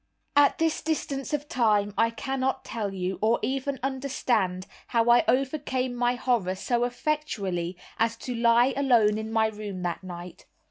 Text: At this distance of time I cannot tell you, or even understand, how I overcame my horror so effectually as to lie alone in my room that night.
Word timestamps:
At 0.35 0.57
this 0.57 0.81
distance 0.81 1.31
of 1.31 1.47
time 1.47 1.93
I 1.95 2.09
cannot 2.09 2.65
tell 2.65 2.91
you, 2.91 3.19
or 3.21 3.37
even 3.43 3.79
understand, 3.83 4.65
how 4.87 5.11
I 5.11 5.23
overcame 5.27 5.93
my 5.93 6.15
horror 6.15 6.55
so 6.55 6.85
effectually 6.85 7.77
as 7.99 8.15
to 8.17 8.33
lie 8.33 8.73
alone 8.75 9.19
in 9.19 9.31
my 9.31 9.45
room 9.45 9.83
that 9.83 10.03
night. 10.03 10.47